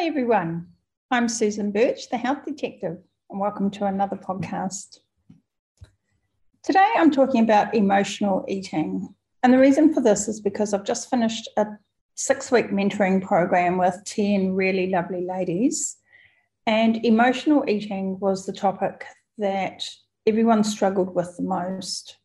[0.00, 0.68] Hi, everyone.
[1.10, 2.96] I'm Susan Birch, the Health Detective,
[3.28, 4.96] and welcome to another podcast.
[6.62, 9.14] Today, I'm talking about emotional eating.
[9.42, 11.66] And the reason for this is because I've just finished a
[12.14, 15.98] six week mentoring program with 10 really lovely ladies.
[16.66, 19.04] And emotional eating was the topic
[19.36, 19.86] that
[20.26, 22.16] everyone struggled with the most.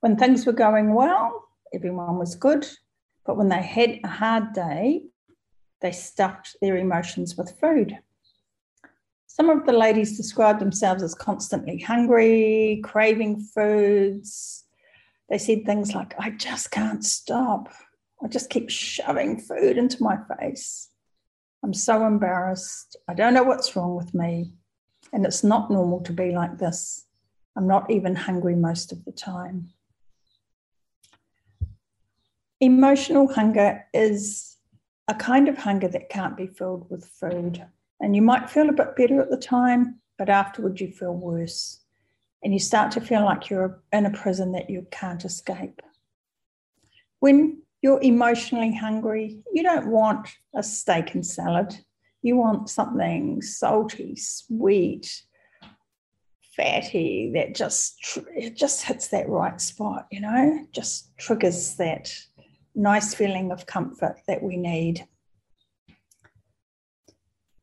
[0.00, 2.66] When things were going well, everyone was good.
[3.24, 5.02] But when they had a hard day,
[5.82, 7.98] they stuffed their emotions with food.
[9.26, 14.64] Some of the ladies described themselves as constantly hungry, craving foods.
[15.28, 17.72] They said things like, I just can't stop.
[18.22, 20.90] I just keep shoving food into my face.
[21.64, 22.96] I'm so embarrassed.
[23.08, 24.52] I don't know what's wrong with me.
[25.12, 27.04] And it's not normal to be like this.
[27.56, 29.70] I'm not even hungry most of the time.
[32.60, 34.51] Emotional hunger is
[35.08, 37.64] a kind of hunger that can't be filled with food.
[38.00, 41.80] And you might feel a bit better at the time, but afterwards you feel worse.
[42.42, 45.80] And you start to feel like you're in a prison that you can't escape.
[47.20, 51.76] When you're emotionally hungry, you don't want a steak and salad.
[52.22, 55.22] You want something salty, sweet,
[56.56, 62.14] fatty that just it just hits that right spot, you know, just triggers that
[62.74, 65.06] nice feeling of comfort that we need.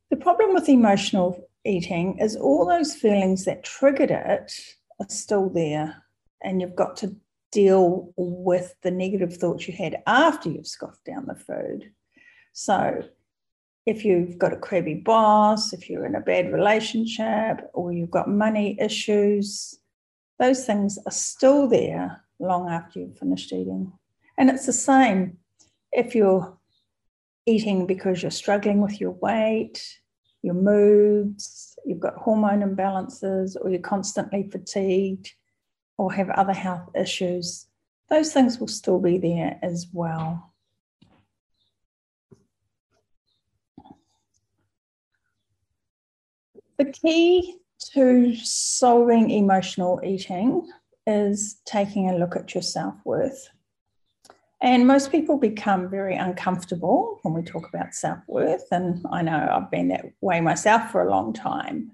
[0.09, 4.51] The problem with emotional eating is all those feelings that triggered it
[4.99, 6.03] are still there,
[6.43, 7.15] and you've got to
[7.51, 11.91] deal with the negative thoughts you had after you've scoffed down the food.
[12.53, 13.03] So,
[13.85, 18.29] if you've got a crabby boss, if you're in a bad relationship, or you've got
[18.29, 19.79] money issues,
[20.37, 23.91] those things are still there long after you've finished eating.
[24.39, 25.37] And it's the same
[25.91, 26.57] if you're
[27.45, 29.83] eating because you're struggling with your weight,
[30.41, 35.33] your moods, you've got hormone imbalances, or you're constantly fatigued,
[35.97, 37.67] or have other health issues,
[38.09, 40.53] those things will still be there as well.
[46.77, 47.57] The key
[47.93, 50.71] to solving emotional eating
[51.05, 53.49] is taking a look at your self worth.
[54.61, 58.65] And most people become very uncomfortable when we talk about self worth.
[58.71, 61.91] And I know I've been that way myself for a long time.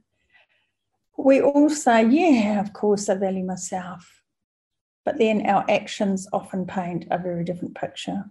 [1.18, 4.22] We all say, yeah, of course, I value myself.
[5.06, 8.26] But then our actions often paint a very different picture.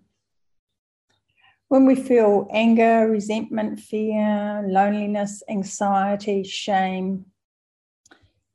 [1.68, 7.26] When we feel anger, resentment, fear, loneliness, anxiety, shame,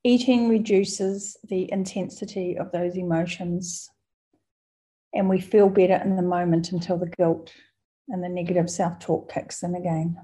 [0.04, 3.90] eating reduces the intensity of those emotions
[5.14, 7.52] and we feel better in the moment until the guilt
[8.08, 10.18] and the negative self talk kicks in again.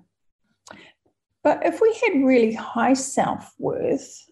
[1.43, 4.25] But if we had really high self worth,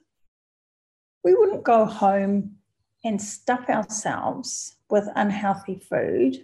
[1.23, 2.55] we wouldn't go home
[3.03, 6.37] and stuff ourselves with unhealthy food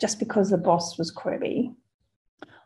[0.00, 1.72] just because the boss was crabby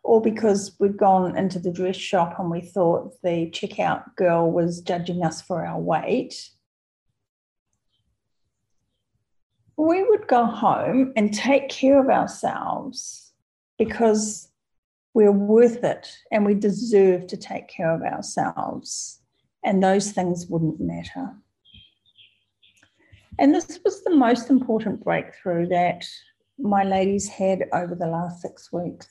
[0.04, 4.80] or because we'd gone into the dress shop and we thought the checkout girl was
[4.80, 6.50] judging us for our weight
[9.77, 13.33] we would go home and take care of ourselves
[13.78, 14.49] because
[15.15, 19.21] we're worth it and we deserve to take care of ourselves.
[19.65, 21.34] And those things wouldn't matter.
[23.38, 26.06] And this was the most important breakthrough that
[26.59, 29.09] my ladies had over the last six weeks.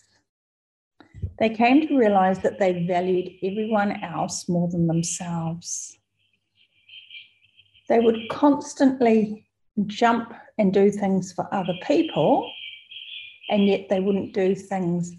[1.39, 5.97] They came to realize that they valued everyone else more than themselves.
[7.89, 9.47] They would constantly
[9.87, 12.47] jump and do things for other people,
[13.49, 15.11] and yet they wouldn't do things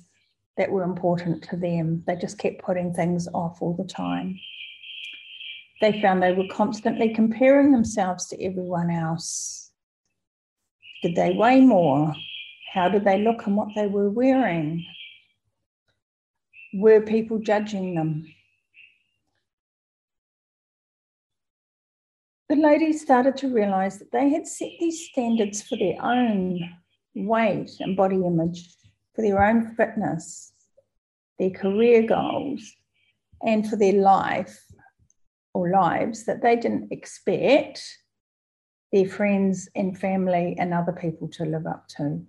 [0.56, 2.04] that were important to them.
[2.06, 4.38] They just kept putting things off all the time.
[5.80, 9.72] They found they were constantly comparing themselves to everyone else.
[11.02, 12.14] Did they weigh more?
[12.72, 14.86] How did they look and what they were wearing?
[16.74, 18.32] Were people judging them?
[22.52, 26.60] The ladies started to realize that they had set these standards for their own
[27.14, 28.74] weight and body image,
[29.14, 30.52] for their own fitness,
[31.38, 32.60] their career goals,
[33.42, 34.66] and for their life
[35.54, 37.82] or lives that they didn't expect
[38.92, 42.20] their friends and family and other people to live up to.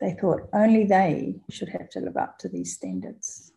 [0.00, 3.50] They thought only they should have to live up to these standards.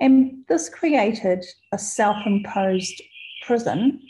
[0.00, 3.02] And this created a self imposed
[3.44, 4.00] prison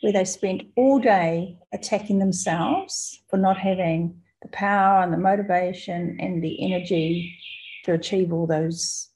[0.00, 6.16] where they spent all day attacking themselves for not having the power and the motivation
[6.20, 7.36] and the energy
[7.84, 9.08] to achieve all those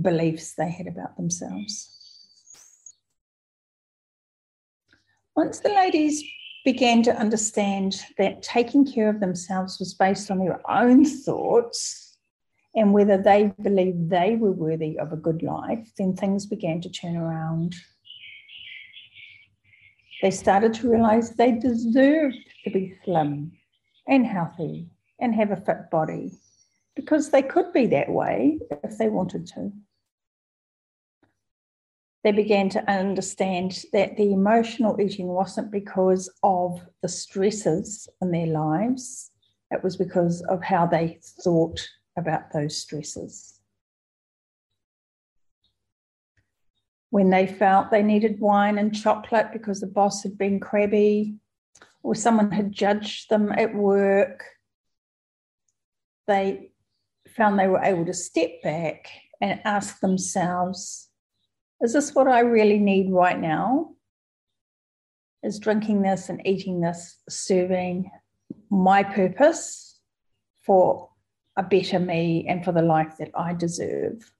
[0.00, 1.92] beliefs they had about themselves.
[5.34, 6.22] Once the ladies
[6.64, 12.18] began to understand that taking care of themselves was based on their own thoughts
[12.74, 16.90] and whether they believed they were worthy of a good life, then things began to
[16.90, 17.74] turn around.
[20.22, 23.52] They started to realize they deserved to be slim
[24.08, 24.88] and healthy
[25.20, 26.32] and have a fit body
[26.94, 29.72] because they could be that way if they wanted to
[32.26, 38.48] they began to understand that the emotional eating wasn't because of the stresses in their
[38.48, 39.30] lives,
[39.70, 41.80] it was because of how they thought
[42.18, 43.55] about those stresses.
[47.16, 51.36] When they felt they needed wine and chocolate because the boss had been crabby
[52.02, 54.44] or someone had judged them at work,
[56.26, 56.72] they
[57.34, 59.08] found they were able to step back
[59.40, 61.08] and ask themselves
[61.80, 63.94] is this what I really need right now?
[65.42, 68.10] Is drinking this and eating this serving
[68.68, 70.00] my purpose
[70.66, 71.08] for
[71.56, 74.30] a better me and for the life that I deserve?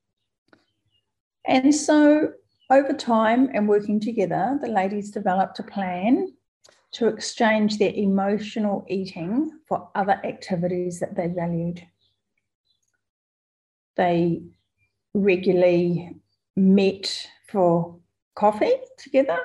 [1.47, 2.33] And so,
[2.71, 6.33] over time and working together, the ladies developed a plan
[6.93, 11.83] to exchange their emotional eating for other activities that they valued.
[13.97, 14.43] They
[15.15, 16.17] regularly
[16.57, 17.99] met for
[18.35, 19.39] coffee together.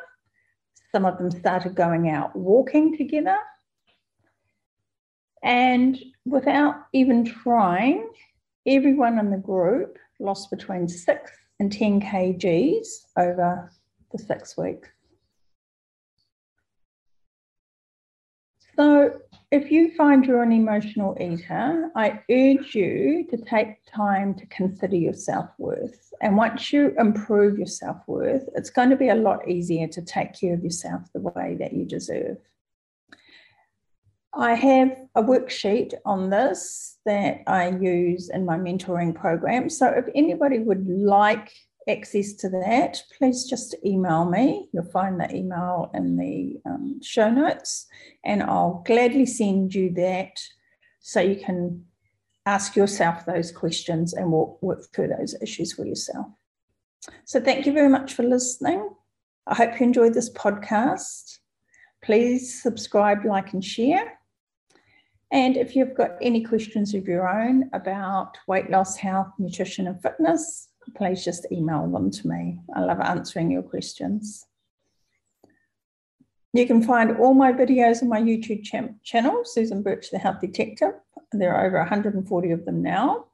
[0.91, 3.37] Some of them started going out walking together.
[5.43, 8.09] And without even trying,
[8.65, 12.87] everyone in the group lost between six and 10 kgs
[13.17, 13.71] over
[14.11, 14.89] the six weeks.
[18.75, 19.19] So
[19.51, 24.95] if you find you're an emotional eater, I urge you to take time to consider
[24.95, 26.11] your self worth.
[26.19, 30.01] And once you improve your self worth, it's going to be a lot easier to
[30.01, 32.37] take care of yourself the way that you deserve.
[34.33, 39.69] I have a worksheet on this that I use in my mentoring program.
[39.69, 41.51] So if anybody would like
[41.89, 44.69] access to that, please just email me.
[44.71, 47.87] You'll find the email in the um, show notes,
[48.23, 50.39] and I'll gladly send you that
[50.99, 51.85] so you can
[52.45, 56.27] ask yourself those questions and work through those issues for yourself.
[57.25, 58.89] So, thank you very much for listening.
[59.47, 61.39] I hope you enjoyed this podcast.
[62.03, 64.19] Please subscribe, like, and share.
[65.31, 70.01] And if you've got any questions of your own about weight loss, health, nutrition, and
[70.01, 72.59] fitness, please just email them to me.
[72.75, 74.45] I love answering your questions.
[76.53, 80.41] You can find all my videos on my YouTube ch- channel, Susan Birch, the Health
[80.41, 80.93] Detective.
[81.31, 83.27] There are over 140 of them now,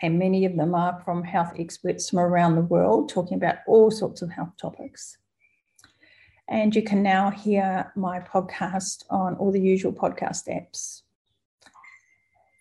[0.00, 3.90] and many of them are from health experts from around the world talking about all
[3.90, 5.18] sorts of health topics.
[6.48, 11.02] And you can now hear my podcast on all the usual podcast apps.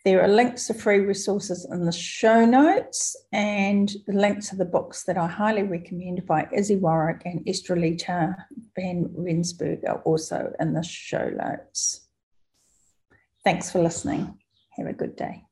[0.06, 4.64] There are links to free resources in the show notes and the links to the
[4.64, 8.36] books that I highly recommend by Izzy Warwick and Estrelita
[8.76, 12.08] Van Rensburg are also in the show notes.
[13.44, 14.38] Thanks for listening.
[14.78, 15.46] Have a good day.